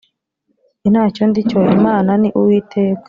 [0.81, 2.99] jye nta cyo ndi cyo Imana ni uwiteka